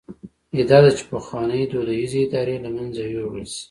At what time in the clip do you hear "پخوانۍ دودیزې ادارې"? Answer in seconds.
1.11-2.55